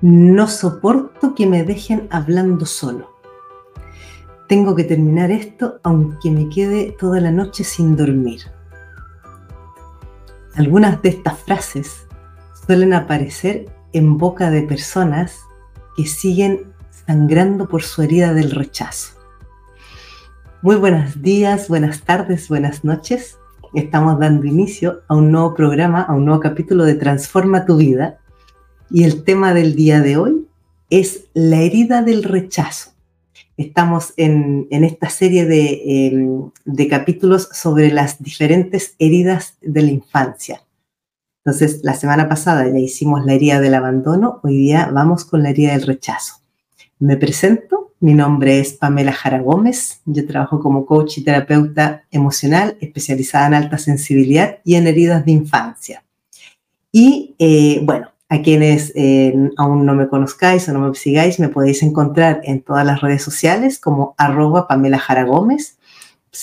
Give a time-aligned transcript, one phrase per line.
[0.00, 3.10] No soporto que me dejen hablando solo.
[4.48, 8.42] Tengo que terminar esto aunque me quede toda la noche sin dormir.
[10.54, 12.06] Algunas de estas frases
[12.64, 15.40] suelen aparecer en boca de personas
[15.96, 16.72] que siguen
[17.06, 19.18] sangrando por su herida del rechazo.
[20.62, 23.36] Muy buenos días, buenas tardes, buenas noches.
[23.74, 28.20] Estamos dando inicio a un nuevo programa, a un nuevo capítulo de Transforma tu vida.
[28.90, 30.46] Y el tema del día de hoy
[30.90, 32.92] es la herida del rechazo.
[33.56, 40.62] Estamos en, esta serie de, em, de capítulos sobre las diferentes heridas de la infancia.
[41.44, 45.50] Entonces, la semana pasada ya hicimos la herida del abandono, hoy día vamos con la
[45.50, 46.34] herida del rechazo.
[46.98, 52.76] Me presento, mi nombre es Pamela Jara Gómez, yo trabajo como coach y terapeuta emocional
[52.80, 56.04] especializada en alta sensibilidad y en heridas de infancia.
[56.92, 61.48] Y eh, bueno, a quienes eh, aún no me conozcáis o no me sigáis, me
[61.48, 65.78] podéis encontrar en todas las redes sociales como arroba Pamela Jara Gómez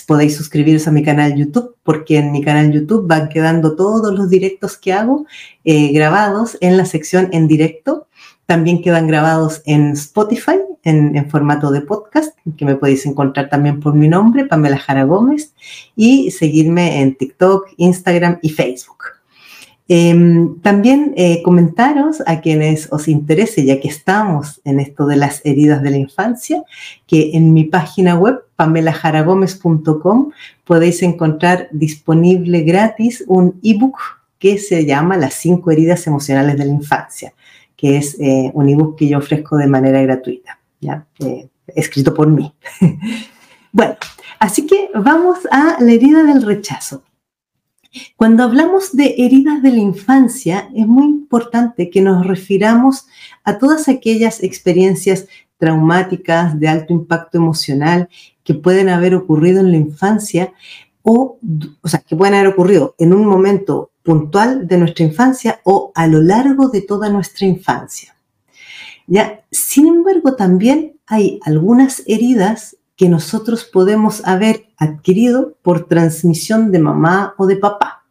[0.04, 4.30] podéis suscribiros a mi canal YouTube, porque en mi canal YouTube van quedando todos los
[4.30, 5.26] directos que hago
[5.64, 8.08] eh, grabados en la sección en directo.
[8.46, 13.80] También quedan grabados en Spotify en, en, formato de podcast, que me podéis encontrar también
[13.80, 15.54] por mi nombre, Pamela Jara Gómez,
[15.96, 19.15] y seguirme en TikTok, Instagram y Facebook.
[19.88, 25.46] Em, también eh, comentaros a quienes os interese, ya que estamos en esto de las
[25.46, 26.64] heridas de la infancia,
[27.06, 30.32] que en mi página web, pamelajaragomez.com,
[30.64, 34.00] podéis encontrar disponible gratis un ebook
[34.40, 37.34] que se llama Las cinco heridas emocionales de la infancia,
[37.78, 41.06] que es eh, un ebook que yo ofrezco de manera gratuita, ¿ya?
[41.20, 42.52] Eh, escrito por mí.
[43.72, 43.96] bueno,
[44.40, 47.04] así que vamos a la herida del rechazo.
[48.16, 53.08] Cuando hablamos de heridas de la infancia, es muy importante que nos refiramos
[53.44, 58.10] a todas aquellas experiencias traumáticas de alto impacto emocional
[58.44, 60.54] que pueden haber ocurrido en la infancia
[61.02, 61.40] o,
[61.82, 66.08] o sea, que pueden haber ocurrido en un momento puntual de nuestra infancia o a
[66.08, 68.16] lo largo de toda nuestra infancia.
[69.08, 76.80] Ya, sin embargo, también hay algunas heridas que nosotros podemos haber adquirido por transmisión de
[76.80, 78.06] mamá o de papá,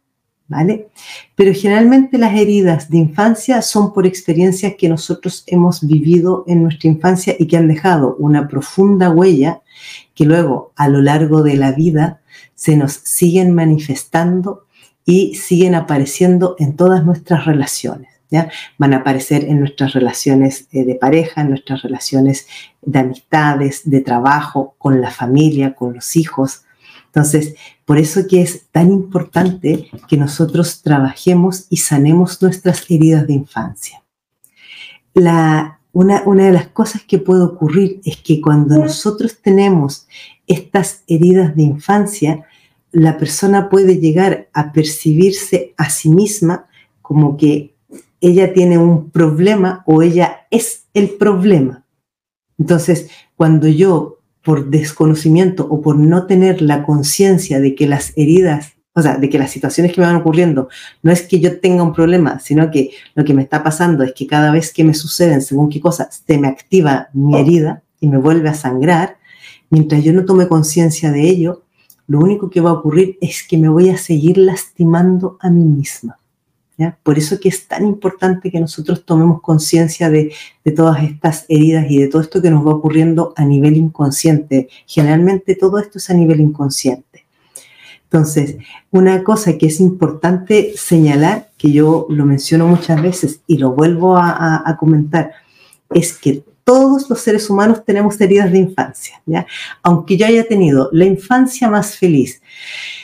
[0.47, 0.89] ¿vale?
[1.35, 6.89] Pero generalmente las heridas de infancia son por experiencias que nosotros hemos vivido en nuestra
[6.89, 9.61] infancia y que han dejado una profunda huella
[10.13, 12.21] que luego a lo largo de la vida
[12.53, 14.65] se nos siguen manifestando
[15.03, 18.14] y siguen apareciendo en todas nuestras relaciones.
[18.77, 22.47] Van a aparecer en nuestras relaciones eh, de pareja, en nuestras relaciones
[22.81, 26.65] de amistades, de trabajo, con la familia, con los hijos.
[27.07, 27.55] Entonces,
[27.85, 34.03] por eso que es tan importante que nosotros trabajemos y sanemos nuestras heridas de infancia.
[35.13, 35.79] una,
[36.25, 40.07] una de las cosas que puede ocurrir es que cuando nosotros tenemos
[40.45, 42.45] estas heridas de infancia,
[42.91, 46.67] la persona puede llegar a percibirse a sí misma
[47.01, 47.74] como que
[48.27, 51.85] ella tiene un problema o ella es el problema.
[52.57, 58.73] Entonces, cuando yo, por desconocimiento o por no tener la conciencia de que las heridas,
[58.93, 60.69] o sea, de que las situaciones que me van ocurriendo,
[61.03, 64.13] no es que yo tenga un problema, sino que lo que me está pasando es
[64.13, 68.07] que cada vez que me suceden según qué cosas, se me activa mi herida y
[68.07, 69.17] me vuelve a sangrar,
[69.69, 71.63] mientras yo no tome conciencia de ello,
[72.07, 75.63] lo único que va a ocurrir es que me voy a seguir lastimando a mí
[75.63, 76.17] misma.
[77.03, 80.33] Por eso que es tan importante que nosotros tomemos conciencia de,
[80.75, 84.67] todas estas heridas y de todo esto que nos va ocurriendo a nivel inconsciente.
[84.85, 87.25] Generalmente todo esto es a nivel inconsciente.
[88.03, 88.57] Entonces,
[88.91, 94.17] una cosa que es importante señalar, que yo lo menciono muchas veces y lo vuelvo
[94.17, 95.31] a, comentar,
[95.89, 99.47] es que todos los seres humanos tenemos heridas de infancia, ¿ya?
[99.81, 102.41] Aunque yo haya tenido la infancia más feliz,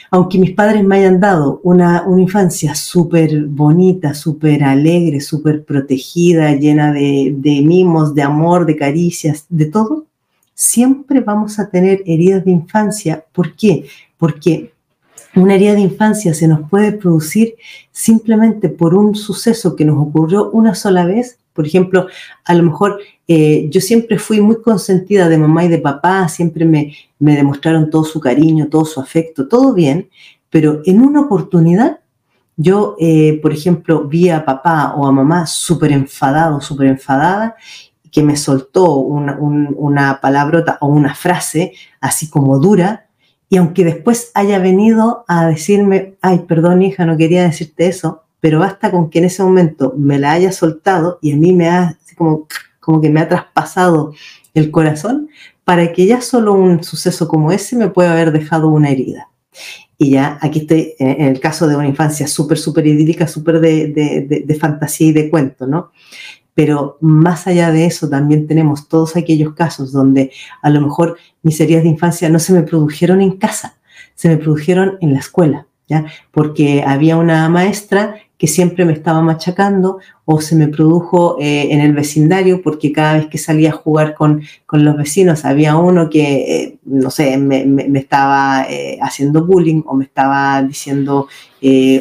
[0.09, 6.91] aunque mis padres me hayan dado una, infancia súper bonita, súper alegre, súper protegida, llena
[6.91, 10.05] de, de mimos, de amor, de caricias, de todo,
[10.53, 13.23] siempre vamos a tener heridas de infancia.
[13.31, 13.85] ¿Por qué?
[14.17, 14.73] Porque
[15.35, 17.55] una herida de infancia se nos puede producir
[17.91, 21.37] simplemente por un suceso que nos ocurrió una sola vez.
[21.53, 22.07] Por ejemplo,
[22.45, 26.65] a lo mejor eh, yo siempre fui muy consentida de mamá y de papá, siempre
[26.65, 30.09] me, me demostraron todo su cariño, todo su afecto, todo bien,
[30.49, 32.01] pero en una oportunidad
[32.57, 37.55] yo, eh, por ejemplo, vi a papá o a mamá súper enfadado, súper enfadada,
[38.11, 43.07] que me soltó una, una palabrota o una frase así como dura,
[43.49, 48.59] y aunque después haya venido a decirme, ay, perdón hija, no quería decirte eso, pero
[48.59, 51.97] basta con que en ese momento me la haya soltado y a mí me ha,
[52.17, 52.47] como,
[52.81, 54.13] como que me ha traspasado
[54.53, 55.29] el corazón,
[55.63, 59.29] para que ya solo un suceso como ese me pueda haber dejado una herida.
[59.97, 64.43] Y ya aquí estoy en el caso de una infancia súper, súper idílica, súper de,
[64.45, 65.91] de, fantasía y de cuento, ¿no?
[66.55, 70.31] Pero más allá de eso, también tenemos todos aquellos casos donde
[70.63, 73.77] a lo mejor mis heridas de infancia no se me produjeron en casa,
[74.15, 76.05] se me produjeron en la escuela, ¿ya?
[76.31, 81.79] Porque había una maestra que siempre me estaba machacando o se me produjo eh, en
[81.79, 84.41] el vecindario porque cada vez que salía a jugar con,
[84.71, 87.63] los vecinos había uno que, eh, no sé, me,
[87.99, 91.27] estaba eh, haciendo bullying o me estaba diciendo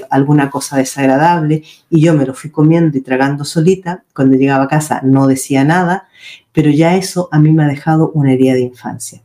[0.08, 4.04] alguna cosa desagradable y yo me lo fui comiendo y tragando solita.
[4.14, 6.08] Cuando llegaba a casa no decía nada,
[6.52, 9.20] pero ya eso a mí me ha dejado una herida de infancia.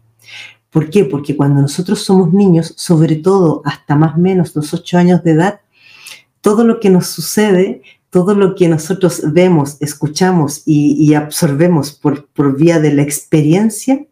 [0.69, 1.05] ¿Por qué?
[1.05, 5.31] Porque cuando nosotros somos niños, sobre todo hasta más o menos los ocho años de
[5.31, 5.61] edad,
[6.45, 7.81] todo lo que nos sucede,
[8.11, 14.05] todo lo que nosotros vemos, escuchamos y, absorbemos por, por, vía de la experiencia,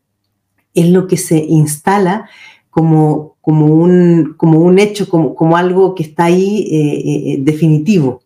[0.74, 2.28] es lo que se instala
[2.72, 8.24] como, como, un, como un hecho, como, como algo que está ahí eh, eh, definitivo.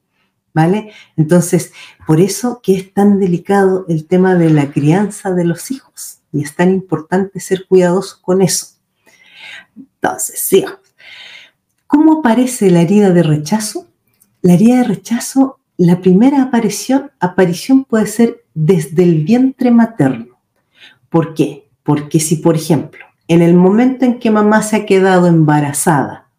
[0.53, 0.93] ¿Vale?
[1.17, 1.73] Entonces,
[2.07, 6.43] por eso que es tan delicado el tema de la crianza de los hijos y
[6.43, 8.67] es tan importante ser cuidadoso con eso.
[9.75, 10.79] Entonces, sigamos.
[11.87, 13.86] ¿Cómo aparece la herida de rechazo?
[14.47, 20.39] La herida de rechazo, la primera aparición, aparición puede ser desde el vientre materno.
[21.09, 21.67] ¿Por qué?
[21.83, 26.29] Porque si, por ejemplo, en el momento en que mamá se ha quedado embarazada,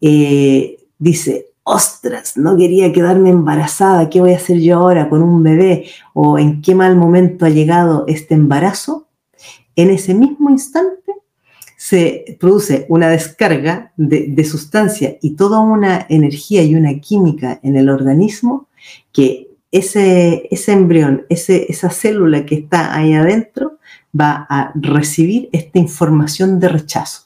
[0.00, 5.42] eh, dice, ostras, no quería quedarme embarazada, ¿qué voy a hacer yo ahora con un
[5.42, 5.88] bebé?
[6.14, 9.08] ¿O en qué mal momento ha llegado este embarazo?
[9.76, 11.01] En ese mismo instante
[11.82, 17.88] se produce una descarga de, sustancia y toda una energía y una química en el
[17.88, 18.68] organismo
[19.10, 23.80] que ese, ese embrión, ese, esa célula que está ahí adentro,
[24.18, 27.22] va a recibir esta información de rechazo.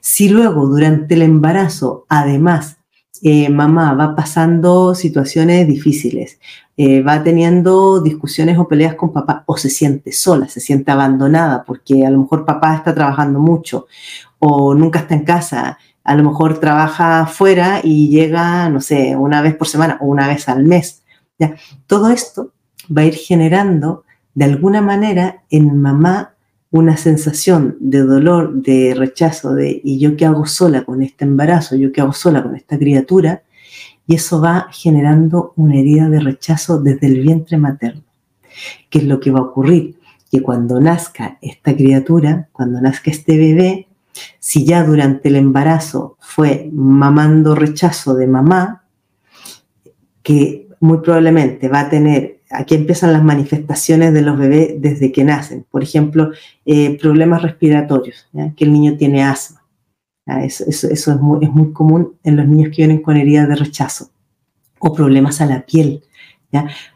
[0.00, 2.78] Si luego durante el embarazo, además,
[3.50, 6.38] mamá va pasando situaciones difíciles,
[6.76, 11.64] eh, va teniendo discusiones o peleas con papá o se siente sola, se siente abandonada
[11.64, 13.86] porque a lo mejor papá está trabajando mucho
[14.40, 19.40] o nunca está en casa, a lo mejor trabaja fuera y llega, no sé, una
[19.40, 21.02] vez por semana o una vez al mes.
[21.38, 21.54] ¿ya?
[21.86, 22.52] Todo esto
[22.94, 26.33] va a ir generando de alguna manera en mamá
[26.74, 31.76] una sensación de dolor, de rechazo, de ¿y yo qué hago sola con este embarazo?
[31.76, 33.42] ¿Yo qué hago sola con esta criatura?
[34.06, 38.02] y eso va generando una herida de rechazo desde el vientre materno.
[38.90, 39.98] ¿Qué es lo que va a ocurrir?
[40.30, 43.88] Que cuando nazca esta criatura, cuando nazca este bebé,
[44.38, 48.84] si ya durante el embarazo fue mamando rechazo de mamá,
[50.22, 55.24] que muy probablemente va a tener, aquí empiezan las manifestaciones de los bebés desde que
[55.24, 56.30] nacen, por ejemplo,
[56.64, 59.64] eh, problemas respiratorios, que el niño tiene asma,
[60.42, 64.10] eso, es, muy, común en los niños que vienen con heridas de rechazo
[64.78, 66.02] o problemas a la piel,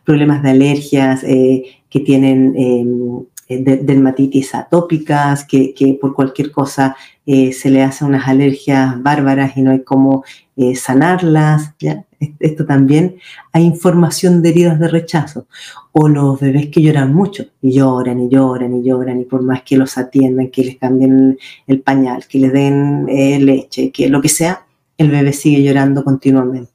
[0.05, 6.97] problemas de alergias eh, que tienen em, eh, dermatitis atópicas, que, por cualquier cosa
[7.31, 10.25] eh, se le hacen unas alergias bárbaras y no hay cómo
[10.75, 11.75] sanarlas.
[11.79, 12.07] ¿ya?
[12.41, 13.17] Esto también
[13.53, 15.47] hay información de heridas de rechazo.
[15.93, 19.63] O los bebés que lloran mucho y lloran y lloran y lloran y por más
[19.63, 23.05] que los atiendan, que les cambien el pañal, que les den
[23.45, 24.65] leche, que lo que sea,
[24.97, 26.73] el bebé sigue llorando continuamente.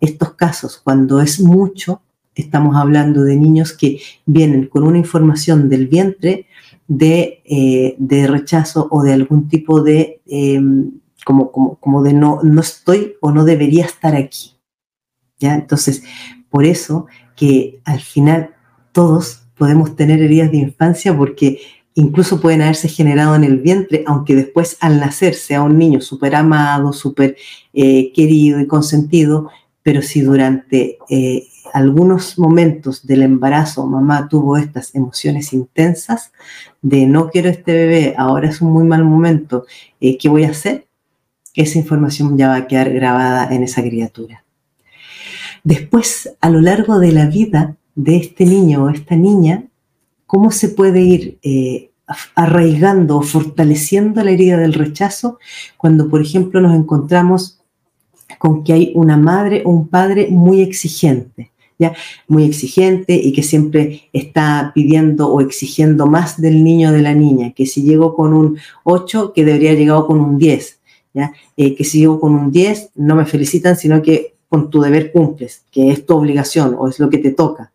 [0.00, 2.02] Estos casos, cuando es mucho,
[2.34, 6.46] estamos hablando de niños que vienen con una información del vientre
[6.88, 10.90] de, eh, rechazo o de algún tipo de, em,
[11.24, 14.56] como, como, de no, no estoy o no debería estar aquí.
[15.38, 15.54] ¿ya?
[15.54, 16.02] Entonces,
[16.50, 18.54] por eso que al final
[18.92, 21.60] todos podemos tener heridas de infancia porque
[21.94, 26.34] incluso pueden haberse generado en el vientre, aunque después al nacer sea un niño súper
[26.36, 27.36] amado, súper
[27.74, 29.50] eh, querido y consentido,
[29.82, 36.32] pero si durante eh, algunos momentos del embarazo mamá tuvo estas emociones intensas
[36.82, 39.66] de no quiero este bebé, ahora es un muy mal momento,
[40.00, 40.86] eh, ¿qué voy a hacer?
[41.54, 44.44] Esa información ya va a quedar grabada en esa criatura.
[45.64, 49.64] Después, a lo largo de la vida de este niño o esta niña,
[50.26, 51.90] ¿cómo se puede ir eh,
[52.34, 55.38] arraigando o fortaleciendo la herida del rechazo
[55.76, 57.60] cuando, por ejemplo, nos encontramos
[58.38, 61.94] con que hay una madre o un padre muy exigente, ¿ya?
[62.26, 67.14] Muy exigente y que siempre está pidiendo o exigiendo más del niño o de la
[67.14, 70.80] niña, que si llegó con un 8, que debería haber llegado con un 10,
[71.14, 71.32] ¿ya?
[71.56, 75.12] Eh, que si llego con un 10, no me felicitan, sino que con tu deber
[75.12, 77.72] cumples, que es tu obligación o es lo que te toca.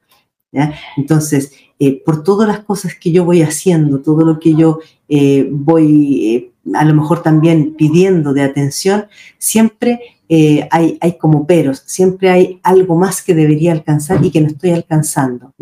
[0.97, 4.79] Entonces, eh, por todas las cosas que yo voy haciendo, todo lo que yo
[5.09, 9.07] eh, voy a lo mejor también pidiendo de atención,
[9.37, 9.99] siempre
[10.29, 14.71] hay, hay, como peros, siempre hay algo más que debería alcanzar y que no estoy
[14.71, 15.53] alcanzando.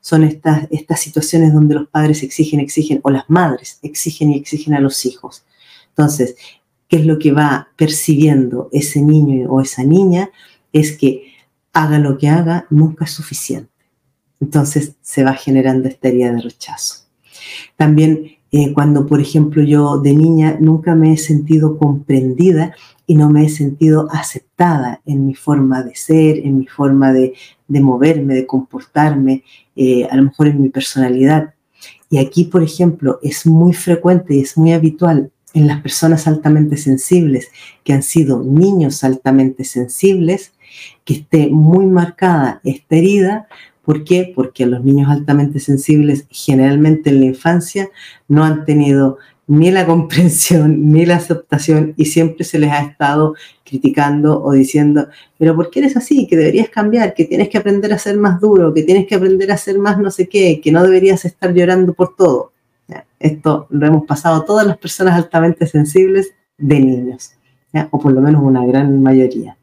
[0.00, 4.74] Son estas, estas situaciones donde los padres exigen, exigen, o las madres exigen y exigen
[4.74, 5.44] a los hijos.
[5.90, 6.36] Entonces,
[6.88, 10.30] ¿qué es lo que va percibiendo ese niño o esa niña?
[10.72, 11.32] Es que
[11.72, 13.78] haga lo que haga, nunca es suficiente
[14.40, 17.06] entonces se va generando esta herida de rechazo.
[17.76, 22.74] También eh, cuando, por ejemplo, yo de niña nunca me he sentido comprendida
[23.06, 27.34] y no me he sentido aceptada en mi forma de ser, en mi forma de,
[27.68, 29.44] moverme, de comportarme,
[29.76, 31.54] eh, a lo mejor en mi personalidad.
[32.10, 36.76] Y aquí, por ejemplo, es muy frecuente y es muy habitual en las personas altamente
[36.76, 37.50] sensibles,
[37.84, 40.52] que han sido niños altamente sensibles,
[41.04, 43.48] que esté muy marcada esta herida
[43.88, 44.30] ¿Por qué?
[44.34, 47.88] Porque los niños altamente sensibles generalmente en la infancia
[48.28, 49.16] no han tenido
[49.46, 55.08] ni la comprensión ni la aceptación y siempre se les ha estado criticando o diciendo,
[55.38, 56.26] pero ¿por qué eres así?
[56.26, 59.50] Que deberías cambiar, que tienes que aprender a ser más duro, que tienes que aprender
[59.50, 62.52] a ser más no sé qué, que no deberías estar llorando por todo.
[63.18, 67.32] Esto lo hemos pasado todas las personas altamente sensibles de niños,
[67.90, 69.57] o por lo menos una gran mayoría.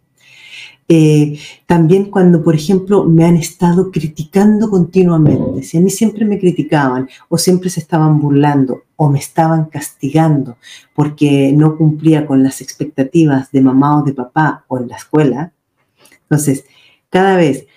[0.87, 6.39] Eh, también cuando, por ejemplo, me han estado criticando continuamente, si a mí siempre me
[6.39, 10.57] criticaban o siempre se estaban burlando o me estaban castigando
[10.93, 15.53] porque no cumplía con las expectativas de mamá o de papá o en la escuela,
[16.29, 16.65] entonces,
[17.09, 17.67] cada vez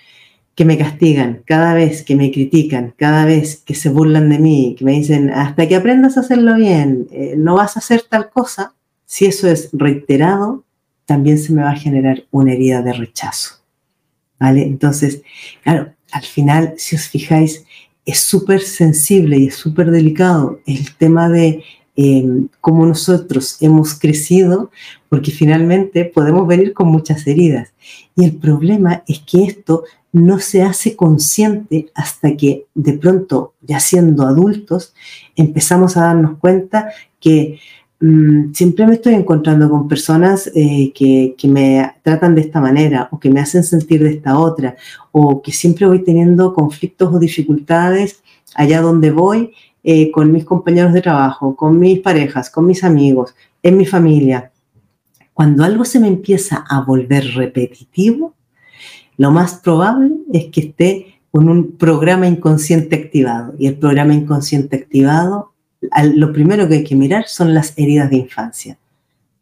[0.54, 4.74] que me castigan, cada vez que me critican, cada vez que se burlan de mí,
[4.76, 8.30] que me dicen, hasta que aprendas a hacerlo bien, eh, no vas a hacer tal
[8.30, 8.74] cosa,
[9.04, 10.64] si eso es reiterado,
[11.08, 13.54] también se me va a generar una herida de rechazo.
[14.38, 14.62] ¿Vale?
[14.62, 15.22] Entonces,
[15.62, 17.64] claro, al final, si os fijáis,
[18.04, 21.64] es súper sensible y es súper delicado el tema de
[21.96, 24.70] eh, cómo nosotros hemos crecido,
[25.08, 27.72] porque finalmente podemos venir con muchas heridas.
[28.14, 33.80] Y el problema es que esto no se hace consciente hasta que de pronto, ya
[33.80, 34.92] siendo adultos,
[35.36, 37.58] empezamos a darnos cuenta que
[38.00, 43.18] Mm, siempre me estoy encontrando con personas eh, que, me tratan de esta manera o
[43.18, 44.76] que me hacen sentir de esta otra
[45.10, 48.22] o que siempre voy teniendo conflictos o dificultades
[48.54, 49.52] allá donde voy
[49.82, 54.52] eh, con mis compañeros de trabajo, con mis parejas, con mis amigos, en mi familia.
[55.34, 58.34] Cuando algo se me empieza a volver repetitivo,
[59.16, 64.76] lo más probable es que esté con un programa inconsciente activado y el programa inconsciente
[64.76, 65.52] activado
[66.14, 68.78] lo primero que hay que mirar son las heridas de infancia,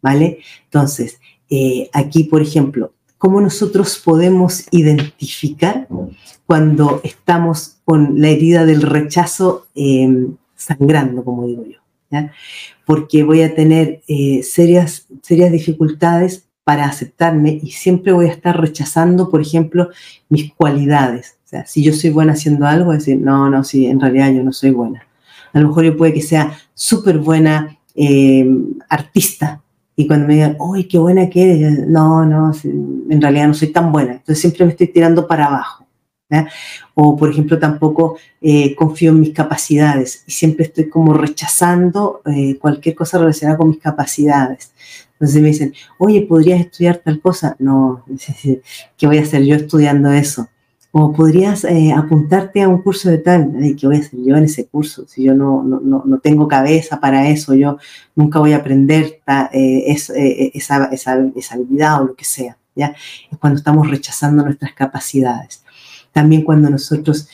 [0.02, 0.38] ¿vale?
[0.64, 5.88] Entonces, eh, aquí, por ejemplo, ¿cómo nosotros podemos identificar
[6.46, 11.78] cuando estamos con la herida del rechazo em, sangrando, como digo yo?
[12.86, 18.58] Porque voy a tener eh, serias, serias dificultades para aceptarme y siempre voy a estar
[18.58, 19.90] rechazando, por ejemplo,
[20.28, 21.36] mis cualidades.
[21.44, 24.42] O sea, si yo soy buena haciendo algo, decir, no, no, sí, en realidad yo
[24.42, 25.06] no soy buena
[25.56, 28.46] a lo mejor yo puede que sea súper buena eh,
[28.90, 29.62] artista.
[29.96, 31.88] Y cuando me digan, ¡ay, qué buena que eres!
[31.88, 34.12] no, no, en realidad no soy tan buena.
[34.12, 35.86] Entonces siempre me estoy tirando para abajo.
[36.92, 42.58] O, por ejemplo, tampoco eh, confío en mis capacidades y siempre estoy como rechazando eh,
[42.58, 44.72] cualquier cosa relacionada con mis capacidades.
[45.12, 47.56] Entonces me dicen, oye, ¿podrías estudiar tal cosa?
[47.58, 48.04] No,
[48.98, 50.50] ¿qué voy a hacer yo estudiando eso?
[50.98, 54.44] O podrías eh, apuntarte a un curso de tal, ¿qué voy a hacer yo en
[54.44, 55.06] ese curso?
[55.06, 57.76] Si yo no, no, no tengo cabeza para eso, yo
[58.14, 62.94] nunca voy a aprender eh, eh, esa, esa, esa, habilidad o lo que sea, ¿ya?
[63.30, 65.62] Es cuando estamos rechazando nuestras capacidades.
[66.12, 67.28] También cuando nosotros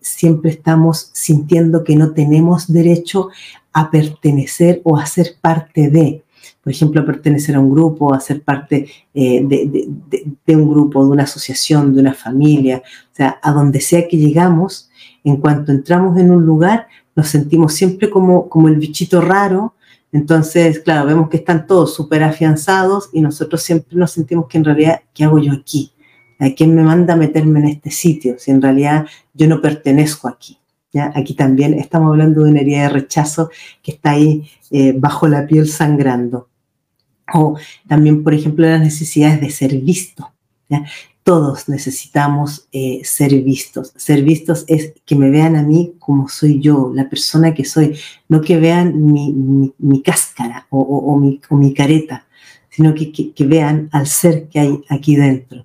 [0.00, 3.28] siempre estamos sintiendo que no tenemos derecho
[3.72, 6.23] a pertenecer o a ser parte de,
[6.64, 11.24] por ejemplo, pertenecer a un grupo, a ser parte eh, de, un grupo, de una
[11.24, 14.90] asociación, de una familia, o sea, a donde sea que llegamos,
[15.22, 19.74] en cuanto entramos en un lugar, nos sentimos siempre como, como el bichito raro,
[20.10, 24.64] entonces, claro, vemos que están todos súper afianzados y nosotros siempre nos sentimos que en
[24.64, 25.92] realidad, ¿qué hago yo aquí?
[26.38, 28.36] ¿A quién me manda a meterme en este sitio?
[28.38, 30.58] Si en realidad yo no pertenezco aquí.
[30.92, 31.12] ¿ya?
[31.14, 33.50] Aquí también estamos hablando de una herida de rechazo
[33.82, 36.48] que está ahí eh, bajo la piel sangrando.
[37.32, 37.56] O
[37.88, 40.30] también, por ejemplo, las necesidades de ser visto.
[41.22, 43.94] Todos necesitamos eh, ser vistos.
[43.96, 47.96] Ser vistos es que me vean a mí como soy yo, la persona que soy,
[48.28, 52.26] no que vean mi, cáscara o, mi, careta,
[52.68, 55.64] sino que, que, vean al ser que hay aquí dentro.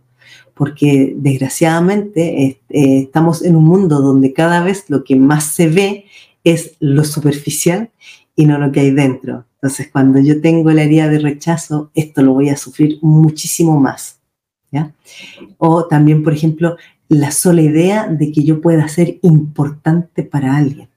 [0.54, 6.06] Porque desgraciadamente eh, estamos en un mundo donde cada vez lo que más se ve
[6.46, 7.92] es lo superficial
[8.40, 9.44] y no lo que hay dentro.
[9.56, 14.22] Entonces, cuando yo tengo la herida de rechazo, esto lo voy a sufrir muchísimo más.
[15.58, 16.78] O también, por ejemplo,
[17.10, 20.88] la sola idea de que yo pueda ser importante para alguien.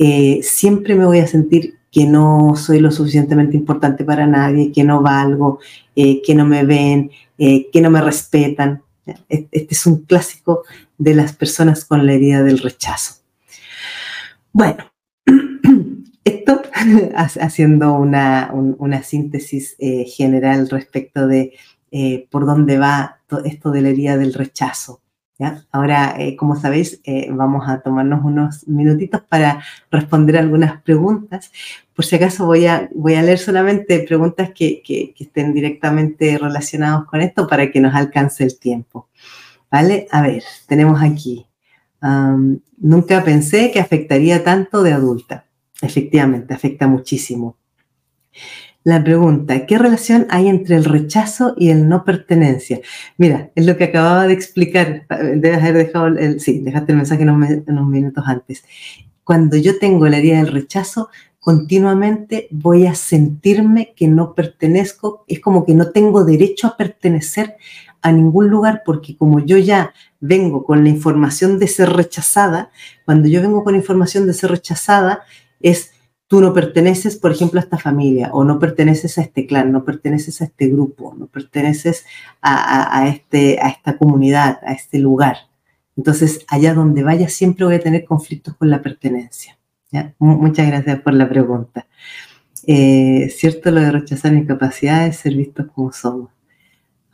[0.00, 4.82] Eh, siempre me voy a sentir que no soy lo suficientemente importante para nadie, que
[4.82, 5.60] no valgo,
[5.94, 8.82] eh, que no me ven, eh, que no me respetan.
[9.28, 10.64] Este es un clásico
[10.98, 13.22] de las personas con la herida del rechazo.
[14.52, 14.93] Bueno,
[16.24, 16.62] esto
[17.16, 21.52] haciendo una, síntesis eh, general respecto de
[21.90, 25.00] eh, por dónde va esto de la herida del rechazo.
[25.72, 31.50] Ahora, eh, como sabéis, vamos a tomarnos unos minutitos para responder algunas preguntas.
[31.92, 37.20] Por si acaso voy a, voy a leer solamente preguntas que, estén directamente relacionadas con
[37.20, 39.08] esto para que nos alcance el tiempo.
[39.70, 40.06] ¿Vale?
[40.12, 41.46] A ver, tenemos aquí.
[42.78, 45.44] nunca pensé que afectaría tanto de adulta.
[45.82, 47.56] Efectivamente, afecta muchísimo.
[48.86, 52.80] La pregunta, ¿qué relación hay entre el rechazo y el no pertenencia?
[53.16, 57.22] Mira, es lo que acababa de explicar, debes haber dejado el, sí, dejaste el mensaje
[57.22, 58.62] unos, minutos antes.
[59.24, 61.08] Cuando yo tengo la herida del rechazo,
[61.40, 67.56] continuamente voy a sentirme que no pertenezco, es como que no tengo derecho a pertenecer
[68.02, 72.70] a ningún lugar porque como yo ya vengo con la información de ser rechazada,
[73.06, 75.22] cuando yo vengo con información de ser rechazada,
[75.64, 75.92] es
[76.28, 79.84] tú no perteneces, por ejemplo, a esta familia, o no perteneces a este clan, no
[79.84, 82.04] perteneces a este grupo, no perteneces
[82.42, 85.36] a, este, a esta comunidad, a este lugar.
[85.96, 89.58] Entonces, allá donde vaya, siempre voy a tener conflictos con la pertenencia.
[90.18, 91.86] Muchas gracias por la pregunta.
[92.66, 96.30] Eh, ¿Cierto lo de rechazar mi capacidad de ser vistos como somos?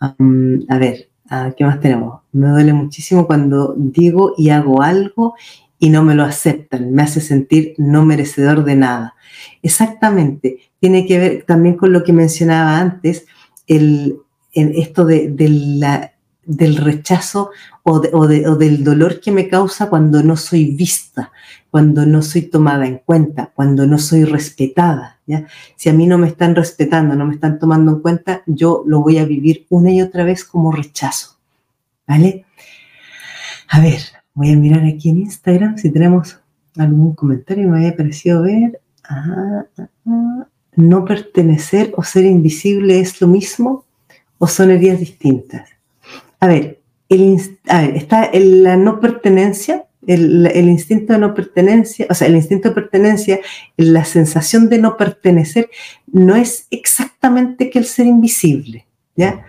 [0.03, 2.23] a ver, ah, ¿qué más tenemos?
[2.33, 5.35] Me duele muchísimo cuando digo y hago algo
[5.81, 9.15] y no me lo aceptan, me hace sentir no merecedor de nada.
[9.63, 13.27] Exactamente, tiene que ver también con lo que mencionaba antes,
[13.67, 14.19] el,
[14.53, 16.13] esto de, la,
[16.45, 17.51] del rechazo
[17.83, 21.33] o, del dolor que me causa cuando no soy vista,
[21.71, 25.19] cuando no soy tomada en cuenta, cuando no soy respetada.
[25.27, 25.47] ¿ya?
[25.77, 29.01] Si a mí no me están respetando, no me están tomando en cuenta, yo lo
[29.01, 31.39] voy a vivir una y otra vez como rechazo.
[32.07, 32.45] ¿Vale?
[33.69, 34.01] A ver,
[34.35, 36.41] Voy a mirar aquí en Instagram si tenemos
[36.77, 37.69] algún comentario.
[37.69, 38.81] Me había parecido ver.
[39.09, 40.47] Ah, ah, ah.
[40.77, 43.85] no pertenecer o ser invisible es lo mismo
[44.39, 45.69] o son heridas distintas.
[46.39, 52.37] A ver, está la no pertenencia, el, el, instinto de no pertenencia, o sea, el
[52.37, 53.41] instinto de pertenencia,
[53.77, 55.69] la sensación de no pertenecer,
[56.07, 59.45] no es exactamente que el ser invisible, ¿ya?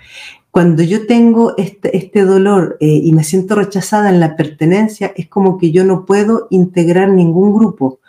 [0.52, 5.30] Cuando yo tengo este, este dolor eh, y me siento rechazada en la pertenencia, es
[5.30, 8.00] como que yo no puedo integrar ningún grupo.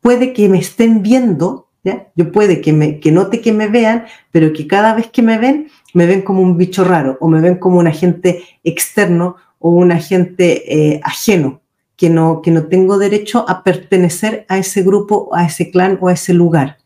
[0.00, 2.06] Puede que me estén viendo, ¿ya?
[2.14, 5.36] yo puede que, me, que note que me vean, pero que cada vez que me
[5.38, 9.70] ven, me ven como un bicho raro o me ven como un agente externo o
[9.70, 11.60] un agente eh, ajeno,
[11.96, 16.06] que no, que no tengo derecho a pertenecer a ese grupo, a ese clan o
[16.06, 16.78] a ese lugar.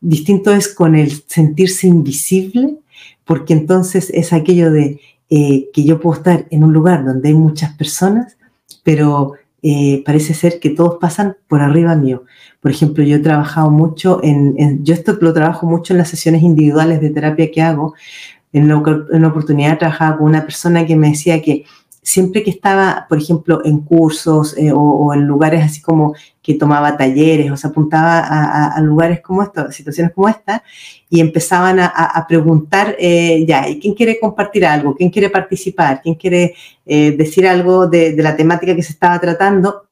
[0.00, 2.76] Distinto es con el sentirse invisible
[3.26, 7.34] porque entonces es aquello de eh, que yo puedo estar en un lugar donde hay
[7.34, 8.36] muchas personas,
[8.84, 12.22] pero eh, parece ser que todos pasan por arriba mío.
[12.60, 16.42] Por ejemplo, yo he trabajado mucho en, yo esto lo trabajo mucho en las sesiones
[16.42, 17.94] individuales de terapia que hago.
[18.52, 21.64] En una, oportunidad trabajaba con una persona que me decía que
[22.06, 26.96] siempre que estaba, por ejemplo, en cursos eh, o, en lugares así como que tomaba
[26.96, 30.62] talleres o se apuntaba a, lugares como estos, situaciones como esta,
[31.10, 34.94] y empezaban a, preguntar, eh, ya, ¿y quién quiere compartir algo?
[34.94, 36.00] ¿Quién quiere participar?
[36.00, 36.54] ¿Quién quiere
[36.86, 39.85] eh, decir algo de, la temática que se estaba tratando?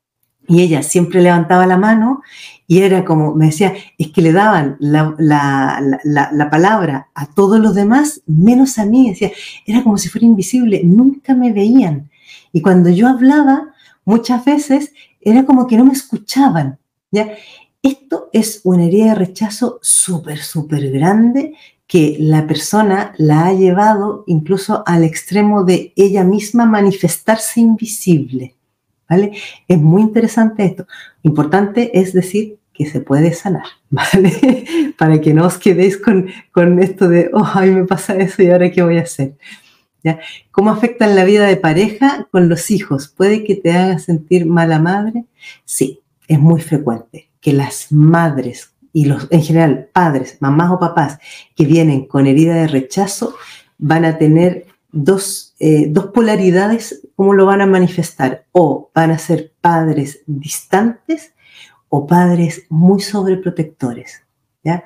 [0.47, 2.23] Y ella siempre levantaba la mano
[2.67, 7.75] y era como, me decía, es que le daban la, la, palabra a todos los
[7.75, 9.11] demás, menos a mí.
[9.11, 9.33] Decía,
[9.67, 12.11] era como si fuera invisible, nunca me veían.
[12.53, 16.79] Y cuando yo hablaba, muchas veces era como que no me escuchaban,
[17.11, 17.35] ¿ya?
[17.83, 21.55] Esto es una herida de rechazo súper, súper grande
[21.87, 28.55] que la persona la ha llevado incluso al extremo de ella misma manifestarse invisible,
[29.68, 30.87] Es muy interesante esto.
[31.22, 34.94] Importante es decir que se puede sanar, ¿vale?
[34.98, 38.50] Para que no os quedéis con, con esto de, oh, ay, me pasa eso y
[38.50, 39.37] ahora qué voy a hacer.
[40.50, 43.09] ¿Cómo afecta la vida de pareja con los hijos?
[43.09, 45.24] ¿Puede que te haga sentir mala madre?
[45.64, 51.18] Sí, es muy frecuente que las madres y los, en general padres, mamás o papás
[51.57, 53.35] que vienen con herida de rechazo
[53.79, 58.47] van a tener dos, eh, dos polaridades, ¿cómo lo van a manifestar?
[58.53, 61.35] O van a ser padres distantes
[61.88, 64.23] o padres muy sobreprotectores.
[64.64, 64.85] ¿ya?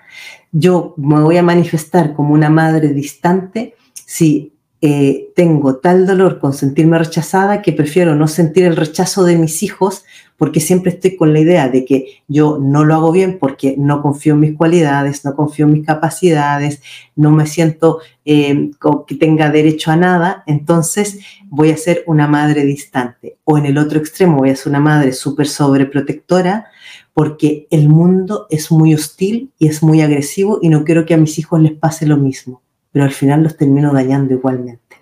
[0.53, 6.53] Yo me voy a manifestar como una madre distante si eh, tengo tal dolor con
[6.53, 10.05] sentirme rechazada que prefiero no sentir el rechazo de mis hijos
[10.39, 14.01] porque siempre estoy con la idea de que yo no lo hago bien porque no
[14.01, 16.81] confío en mis cualidades, no confío en mis capacidades,
[17.17, 18.71] no me siento eh,
[19.07, 21.19] que tenga derecho a nada, entonces
[21.51, 23.37] voy a ser una madre distante.
[23.45, 26.67] O en el otro extremo voy a ser una madre súper sobreprotectora
[27.13, 31.19] porque el mundo es muy hostil y es muy agresivo y no quiero que a
[31.19, 34.97] mis hijos les pase lo mismo, pero al final los termino dañando igualmente.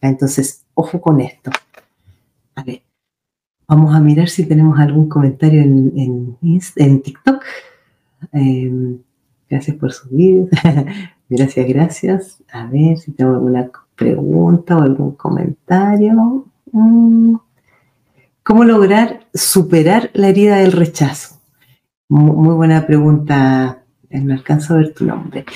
[0.00, 1.52] Entonces, ojo con esto.
[2.56, 2.82] A ver,
[3.72, 6.36] vamos a mirar si tenemos algún comentario en,
[7.02, 7.42] TikTok.
[8.30, 8.98] Em,
[9.48, 10.46] gracias por su vida.
[11.30, 12.42] gracias, gracias.
[12.52, 16.44] A ver si tengo alguna pregunta o algún comentario.
[16.70, 17.36] Mm.
[18.42, 21.36] ¿Cómo lograr superar la herida del rechazo?
[22.10, 23.84] Muy buena pregunta.
[24.10, 25.46] No alcanzo a ver tu nombre.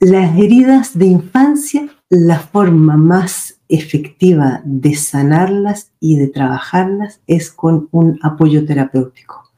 [0.00, 7.88] Las heridas de infancia, la forma más efectiva de sanarlas y de trabajarlas es con
[7.92, 9.50] un apoyo terapéutico,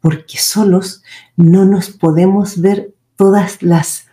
[0.00, 1.02] porque solos
[1.36, 4.06] no nos podemos ver todas las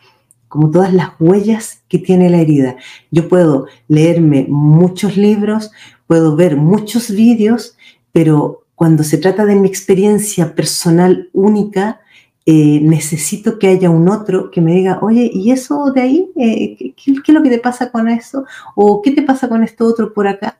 [0.48, 2.78] como todas las huellas que tiene la herida.
[3.12, 5.72] Yo puedo leerme muchos libros,
[6.08, 7.76] puedo ver muchos vídeos,
[8.14, 12.00] pero cuando se trata de mi experiencia personal única,
[12.48, 16.32] eh, necesito que haya un otro que me diga, oye, ¿y eso de ahí?
[16.36, 18.46] Eh, ¿qué, es lo que te pasa con eso?
[18.76, 20.58] ¿O qué te pasa con esto otro por acá?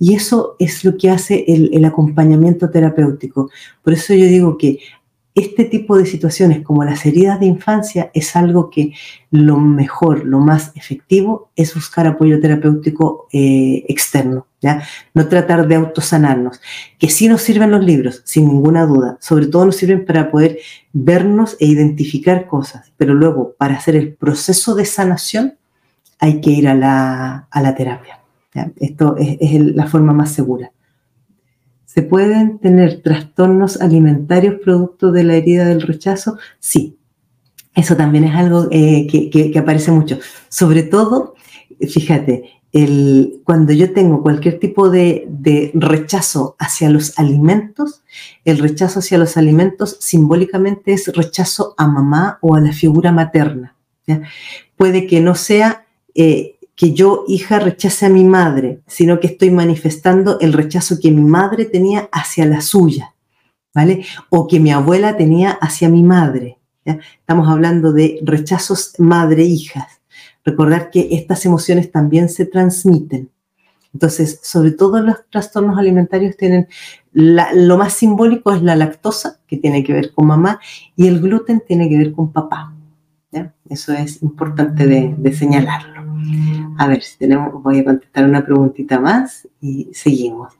[0.00, 3.50] Y eso es lo que hace el acompañamiento terapéutico.
[3.82, 4.78] Por eso yo digo que
[5.38, 8.92] este tipo de situaciones como las heridas de infancia es algo que
[9.30, 14.47] lo mejor, lo más efectivo es buscar apoyo terapéutico eh, externo,
[15.14, 16.60] No tratar de autosanarnos,
[16.98, 20.58] que sí nos sirven los libros, sin ninguna duda, sobre todo nos sirven para poder
[20.92, 25.54] vernos e identificar cosas, pero luego para hacer el proceso de sanación
[26.18, 28.20] hay que ir a la, terapia.
[28.76, 30.72] Esto es la forma más segura.
[31.84, 36.36] ¿Se pueden tener trastornos alimentarios producto de la herida del rechazo?
[36.58, 36.98] Sí.
[37.74, 40.18] Eso también es algo eh, que, aparece mucho.
[40.48, 41.34] Sobre todo,
[41.80, 45.26] fíjate, el, cuando yo tengo cualquier tipo de,
[45.74, 48.02] rechazo hacia los alimentos,
[48.44, 53.74] el rechazo hacia los alimentos simbólicamente es rechazo a mamá o a la figura materna.
[54.76, 59.50] Puede que no sea eh, que yo, hija, rechace a mi madre, sino que estoy
[59.50, 63.14] manifestando el rechazo que mi madre tenía hacia la suya,
[63.74, 64.04] ¿vale?
[64.30, 66.58] O que mi abuela tenía hacia mi madre.
[66.84, 69.97] Estamos hablando de rechazos madre-hijas.
[70.44, 73.30] Recordar que estas emociones también se transmiten.
[73.92, 76.68] Entonces, sobre todo los trastornos alimentarios tienen,
[77.12, 80.60] lo más simbólico es la lactosa, que tiene que ver con mamá,
[80.94, 82.74] y el gluten tiene que ver con papá.
[83.68, 85.98] Eso es importante de señalarlo.
[86.78, 90.54] A ver, si tenemos, voy a contestar una preguntita más y seguimos.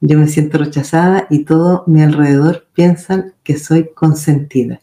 [0.00, 4.80] Yo me siento rechazada y todo mi alrededor piensan que soy consentida.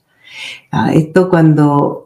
[0.72, 2.03] Ah, esto cuando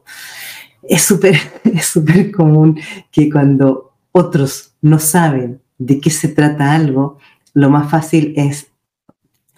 [0.89, 2.80] es súper es súper común
[3.12, 7.17] que cuando otros no saben de qué se trata algo,
[7.54, 8.67] lo más fácil es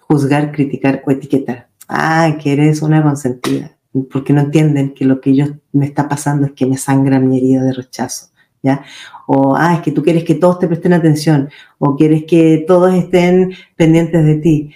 [0.02, 1.70] juzgar, criticar o etiquetar.
[1.88, 3.78] Ah, que eres una consentida,
[4.12, 7.38] porque no entienden que lo que yo me está pasando es que me sangra mi
[7.38, 8.28] herida de rechazo.
[8.62, 8.84] ¿ya?
[9.28, 12.94] O, ah, es que tú quieres que todos te presten atención, o quieres que todos
[12.94, 14.74] estén pendientes de ti.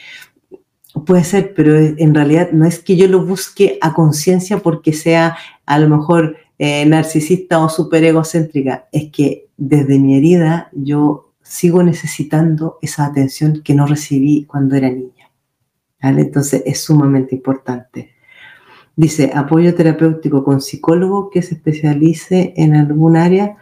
[1.05, 5.35] Puede ser, pero en realidad no es que yo lo busque a conciencia porque sea
[5.65, 11.83] a lo mejor eh, narcisista o súper egocéntrica, es que desde mi herida yo sigo
[11.83, 15.31] necesitando esa atención que no recibí cuando era niña.
[15.99, 18.13] Entonces es sumamente importante.
[18.95, 23.57] Dice, apoyo terapéutico con psicólogo que se especialice en algún área.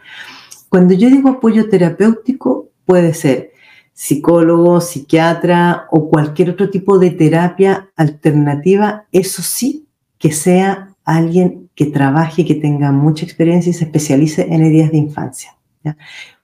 [0.68, 3.52] Cuando yo digo apoyo terapéutico, puede ser
[3.94, 9.86] psicólogo, psiquiatra o cualquier otro tipo de terapia alternativa, eso sí,
[10.18, 14.98] que sea alguien que trabaje, que tenga mucha experiencia y se especialice en heridas de
[14.98, 15.56] infancia.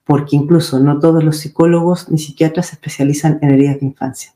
[0.03, 4.33] Porque incluso no todos los psicólogos ni psiquiatras se especializan en heridas de infancia.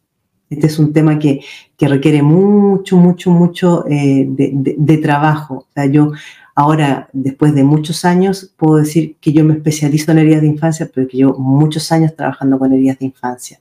[0.49, 1.41] Este es un tema que,
[1.79, 5.55] requiere mucho, mucho, mucho eh, de, trabajo.
[5.55, 6.11] O sea, yo
[6.55, 10.89] ahora, después de muchos años, puedo decir que yo me especializo en heridas de infancia,
[10.93, 13.59] pero que llevo muchos años trabajando con heridas de infancia.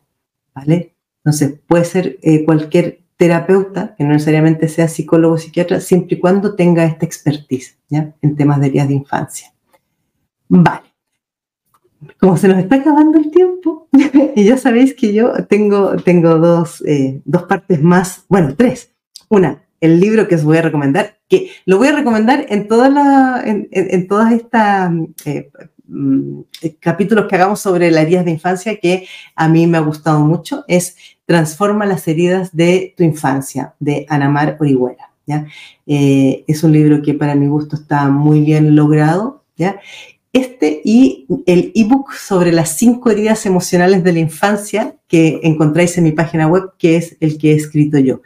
[0.54, 0.94] ¿Vale?
[1.24, 6.18] Entonces, puede ser eh, cualquier terapeuta, que no necesariamente sea psicólogo o psiquiatra, siempre y
[6.18, 9.54] cuando tenga esta expertise en temas de heridas de infancia.
[10.48, 10.92] Vale.
[12.18, 13.86] Como se nos está acabando el tiempo,
[14.34, 18.90] y ya sabéis que yo tengo, tengo dos, eh, dos partes más, bueno, tres.
[19.28, 22.88] Una, el libro que os voy a recomendar, que lo voy a recomendar en, toda
[22.88, 24.90] la, en, todas estas
[25.26, 25.48] eh,
[26.80, 30.64] capítulos que hagamos sobre las heridas de infancia, que a mí me ha gustado mucho,
[30.68, 35.12] es Transforma las heridas de tu infancia, de Anamar Orihuela.
[35.26, 35.46] ¿ya?
[35.86, 39.44] Eh, es un libro que para mi gusto está muy bien logrado.
[39.56, 39.80] ¿ya?
[40.32, 46.04] Este y el ebook sobre las cinco heridas emocionales de la infancia que encontráis en
[46.04, 48.22] mi página web, que es el que he escrito yo.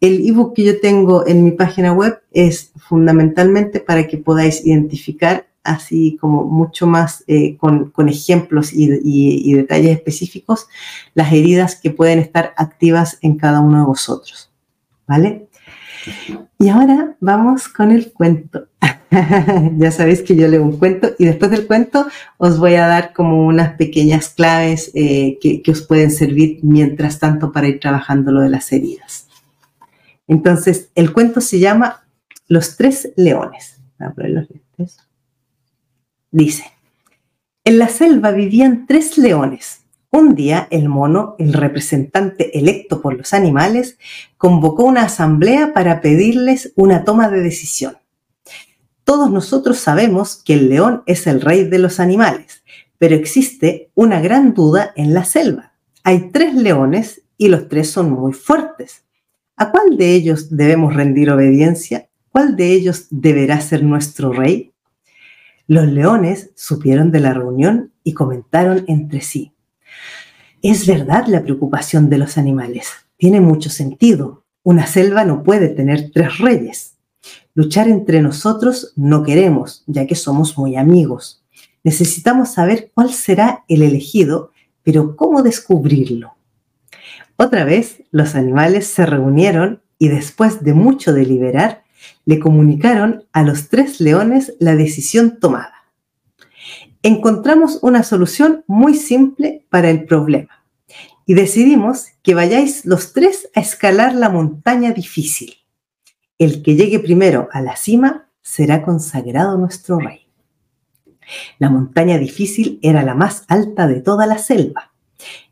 [0.00, 5.47] El ebook que yo tengo en mi página web es fundamentalmente para que podáis identificar
[5.68, 10.66] así como mucho más eh, con, ejemplos y, detalles específicos
[11.14, 14.50] las heridas que pueden estar activas en cada uno de vosotros.
[15.06, 15.48] ¿Vale?
[16.58, 18.68] Y ahora vamos con el cuento.
[19.78, 23.12] ya sabéis que yo leo un cuento y después del cuento os voy a dar
[23.14, 28.40] como unas pequeñas claves eh, que, os pueden servir mientras tanto para ir trabajando lo
[28.42, 29.26] de las heridas.
[30.26, 32.04] Entonces, el cuento se llama
[32.48, 33.80] Los tres leones.
[33.98, 34.48] Voy a poner los
[36.30, 36.64] Dice,
[37.64, 39.82] en la selva vivían tres leones.
[40.10, 43.98] Un día el mono, el representante electo por los animales,
[44.36, 47.98] convocó una asamblea para pedirles una toma de decisión.
[49.04, 52.62] Todos nosotros sabemos que el león es el rey de los animales,
[52.98, 55.72] pero existe una gran duda en la selva.
[56.04, 59.04] Hay tres leones y los tres son muy fuertes.
[59.56, 62.08] ¿A cuál de ellos debemos rendir obediencia?
[62.30, 64.72] ¿Cuál de ellos deberá ser nuestro rey?
[65.68, 69.52] Los leones supieron de la reunión y comentaron entre sí.
[70.62, 72.88] Es verdad la preocupación de los animales.
[73.18, 74.46] Tiene mucho sentido.
[74.62, 76.96] Una selva no puede tener tres reyes.
[77.52, 81.44] Luchar entre nosotros no queremos, ya que somos muy amigos.
[81.84, 84.52] Necesitamos saber cuál será el elegido,
[84.82, 86.34] pero ¿cómo descubrirlo?
[87.36, 91.84] Otra vez, los animales se reunieron y después de mucho deliberar,
[92.28, 95.86] le comunicaron a los tres leones la decisión tomada.
[97.02, 100.62] Encontramos una solución muy simple para el problema
[101.24, 105.54] y decidimos que vayáis los tres a escalar la montaña difícil.
[106.36, 110.28] El que llegue primero a la cima será consagrado nuestro rey.
[111.58, 114.92] La montaña difícil era la más alta de toda la selva.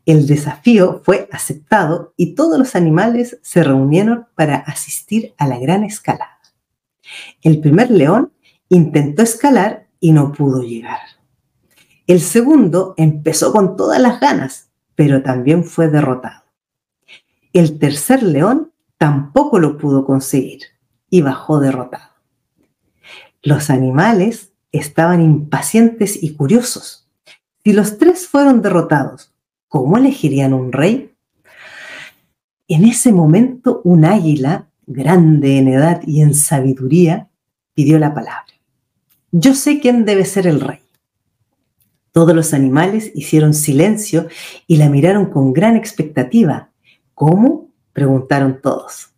[0.04, 5.82] El desafío fue aceptado y todos los animales se reunieron para asistir a la gran
[5.82, 6.35] escalada.
[7.42, 8.32] El primer león
[8.68, 11.00] intentó escalar y no pudo llegar.
[12.06, 16.44] El segundo empezó con todas las ganas, pero también fue derrotado.
[17.52, 20.60] El tercer león tampoco lo pudo conseguir
[21.10, 22.10] y bajó derrotado.
[23.42, 27.08] Los animales estaban impacientes y curiosos.
[27.64, 29.32] Si los tres fueron derrotados,
[29.68, 31.14] ¿cómo elegirían un rey?
[32.68, 37.28] En ese momento un águila, grande en edad y en sabiduría,
[37.74, 38.46] pidió la palabra.
[39.32, 40.80] Yo sé quién debe ser el rey.
[42.12, 44.28] Todos los animales hicieron silencio
[44.66, 46.70] y la miraron con gran expectativa.
[47.14, 47.68] ¿Cómo?
[47.92, 49.10] preguntaron todos.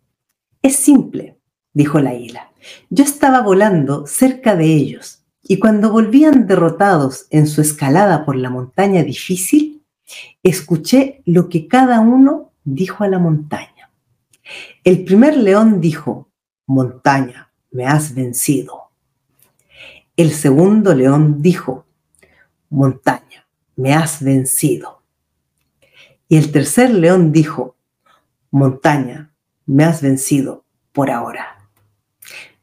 [0.63, 1.37] Es simple,
[1.73, 2.51] dijo la águila.
[2.91, 8.51] Yo estaba volando cerca de ellos y cuando volvían derrotados en su escalada por la
[8.51, 9.83] montaña difícil,
[10.43, 13.78] escuché lo que cada uno dijo a la montaña.
[14.89, 16.31] El primer león dijo,
[16.67, 18.91] montaña, me has vencido.
[20.17, 21.87] El segundo león dijo,
[22.71, 23.47] montaña,
[23.77, 25.03] me has vencido.
[26.27, 27.77] Y el tercer león dijo,
[28.51, 29.35] montaña,
[29.67, 31.59] me has vencido por ahora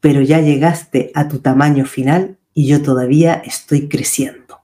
[0.05, 4.59] pero ya llegaste a tu tamaño final y yo todavía estoy creciendo.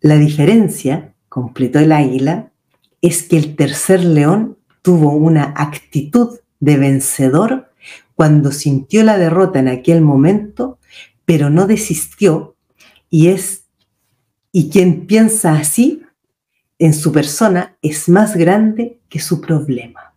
[0.00, 2.52] La diferencia, completó el águila,
[3.02, 7.72] es que el tercer león tuvo una actitud de vencedor
[8.14, 10.78] cuando sintió la derrota en aquel momento,
[11.24, 12.54] pero no desistió
[13.10, 13.64] y es
[14.52, 16.04] y quien piensa así
[16.78, 20.14] en su persona es más grande que su problema.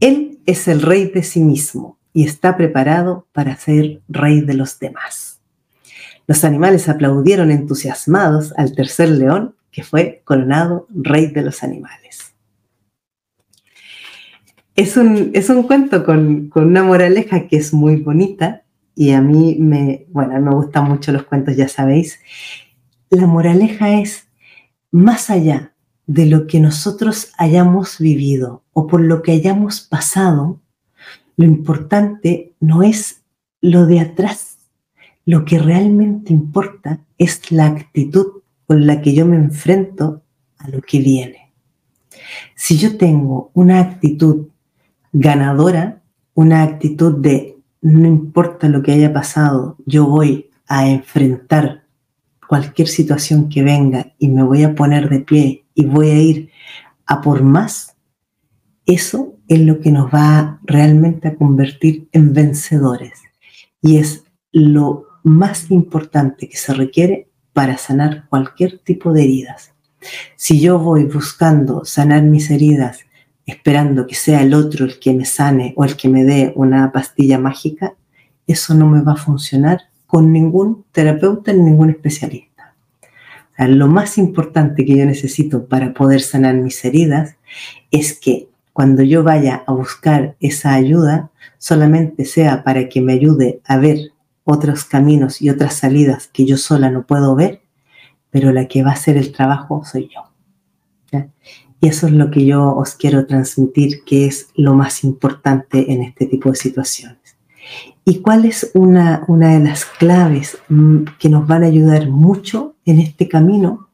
[0.00, 4.78] Él es el rey de sí mismo y está preparado para ser rey de los
[4.78, 5.42] demás.
[6.26, 12.29] Los animales aplaudieron entusiasmados al tercer león que fue coronado rey de los animales.
[14.76, 18.62] Es un, es un cuento con, una moraleja que es muy bonita
[18.94, 22.20] y a mí me, bueno, me gustan mucho los cuentos, ya sabéis.
[23.10, 24.28] La moraleja es,
[24.90, 25.74] más allá
[26.06, 30.60] de lo que nosotros hayamos vivido o por lo que hayamos pasado,
[31.36, 33.22] lo importante no es
[33.60, 34.58] lo de atrás.
[35.24, 40.22] Lo que realmente importa es la actitud con la que yo me enfrento
[40.58, 41.52] a lo que viene.
[42.54, 44.48] Si yo tengo una actitud
[45.12, 46.02] ganadora,
[46.34, 51.84] una actitud de no importa lo que haya pasado, yo voy a enfrentar
[52.48, 56.50] cualquier situación que venga y me voy a poner de pie y voy a ir
[57.06, 57.96] a por más,
[58.86, 63.20] eso es lo que nos va realmente a convertir en vencedores.
[63.80, 69.72] Y es lo más importante que se requiere para sanar cualquier tipo de heridas.
[70.36, 73.00] Si yo voy buscando sanar mis heridas
[73.50, 76.92] esperando que sea el otro el que me sane o el que me dé una
[76.92, 77.94] pastilla mágica,
[78.46, 82.74] eso no me va a funcionar con ningún terapeuta ni ningún especialista.
[83.58, 87.36] lo más importante que yo necesito para poder sanar mis heridas
[87.90, 93.60] es que cuando yo vaya a buscar esa ayuda, solamente sea para que me ayude
[93.66, 94.12] a ver
[94.44, 97.60] otros caminos y otras salidas que yo sola no puedo ver,
[98.30, 100.30] pero la que va a hacer el trabajo soy yo.
[101.80, 106.02] Y eso es lo que yo os quiero transmitir, que es lo más importante en
[106.02, 107.18] este tipo de situaciones.
[108.04, 112.76] ¿Y cuál es una, una de las claves mm, que nos van a ayudar mucho
[112.84, 113.88] en este camino?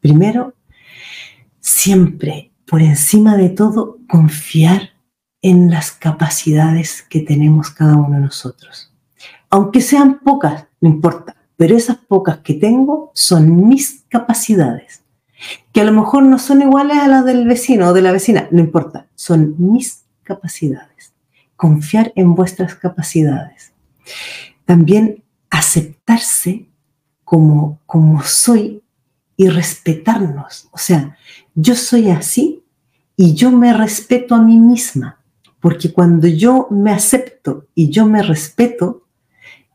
[0.00, 0.54] Primero,
[1.60, 4.90] siempre, por encima de todo, confiar
[5.42, 8.92] en las capacidades que tenemos cada uno de nosotros.
[9.48, 14.99] Aunque sean pocas, no importa, pero esas pocas que tengo son mis capacidades
[15.72, 18.48] que a lo mejor no son iguales a las del vecino o de la vecina,
[18.50, 21.12] no importa, son mis capacidades.
[21.56, 23.72] Confiar en vuestras capacidades.
[24.64, 26.68] También aceptarse
[27.24, 28.82] como, como soy
[29.36, 30.68] y respetarnos.
[30.72, 31.16] O sea,
[31.54, 32.62] yo soy así
[33.16, 35.20] y yo me respeto a mí misma,
[35.60, 39.06] porque cuando yo me acepto y yo me respeto,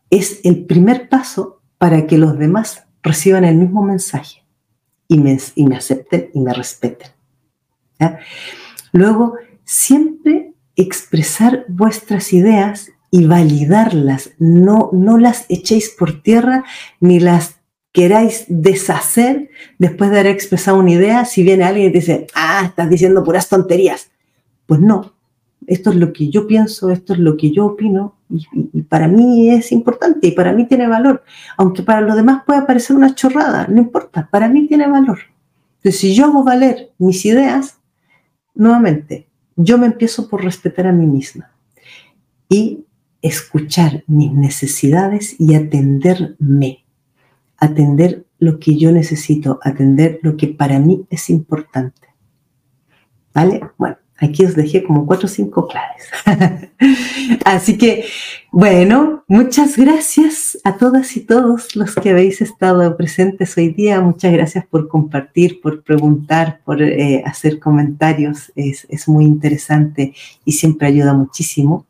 [0.10, 4.45] es el primer paso para que los demás reciban el mismo mensaje
[5.08, 5.38] y me,
[5.76, 7.10] acepten y me respeten.
[8.92, 14.32] Luego, siempre expresar vuestras ideas y validarlas.
[14.40, 16.66] No, no las echéis por tierra
[17.00, 17.60] ni las
[17.92, 21.26] queráis deshacer después de haber expresado una idea.
[21.26, 24.12] Si viene alguien y dice, ah, estás diciendo puras tonterías.
[24.66, 25.16] Pues no,
[25.68, 29.50] esto es lo que yo pienso, esto es lo que yo opino y, para mí
[29.50, 31.24] es importante y para mí tiene valor.
[31.58, 35.20] Aunque para los demás pueda parecer una chorrada, no importa, para mí tiene valor.
[35.78, 37.80] Entonces, si yo hago valer mis ideas,
[38.54, 41.52] nuevamente, yo me empiezo por respetar a mí misma
[42.50, 42.86] y
[43.22, 46.86] escuchar mis necesidades y atenderme,
[47.58, 52.10] atender lo que yo necesito, atender lo que para mí es importante.
[53.34, 53.62] ¿Vale?
[53.78, 56.10] Bueno, Aquí os dejé como cuatro o cinco claves.
[57.46, 58.06] Así que,
[58.50, 64.00] bueno, muchas gracias a todas y todos los que habéis estado presentes hoy día.
[64.00, 68.54] Muchas gracias por compartir, por preguntar, por eh, hacer comentarios.
[68.56, 70.14] Es, es muy interesante
[70.46, 71.86] y siempre ayuda muchísimo.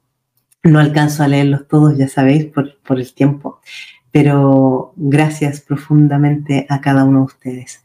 [0.64, 3.60] No alcanzo a leerlos todos, ya sabéis, por, por el tiempo,
[4.12, 7.84] pero gracias profundamente a cada uno de ustedes.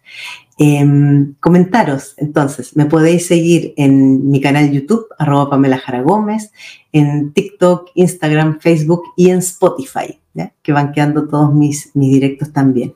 [0.63, 6.53] Em, comentaros, entonces, me podéis seguir en mi canal YouTube, arroba Pamela Jara Gómez,
[6.93, 10.21] en TikTok, Instagram, Facebook y en Spotify
[10.63, 12.95] que van quedando todos mis, mis directos también.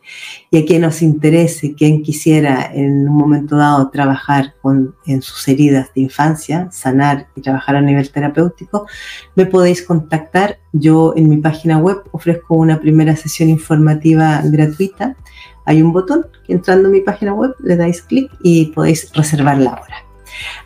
[0.51, 5.47] Y a quien nos interese, quien quisiera en un momento dado trabajar con, en sus
[5.49, 8.87] heridas de infancia, sanar y trabajar a nivel terapéutico,
[9.35, 10.59] me podéis contactar.
[10.73, 15.17] Yo en mi página web ofrezco una primera sesión informativa gratuita.
[15.65, 19.59] Hay un botón que entrando en mi página web le dais clic y podéis reservar
[19.59, 20.05] la hora.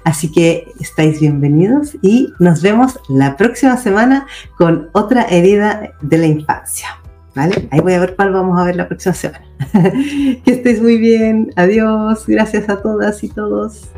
[0.04, 6.26] Así que estáis bienvenidos y nos vemos la próxima semana con otra herida de la
[6.26, 6.88] infancia.
[7.34, 7.68] ¿Vale?
[7.70, 9.44] Ahí voy a ver cuál vamos a ver la próxima semana.
[10.44, 11.52] que estéis muy bien.
[11.54, 12.24] Adiós.
[12.26, 13.90] Gracias a todas y todos.